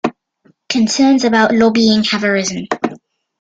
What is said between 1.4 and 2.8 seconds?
lobbying have arisen.